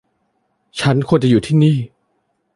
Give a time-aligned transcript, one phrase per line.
[0.79, 1.77] ฉันควรจะอยู่ที่นี่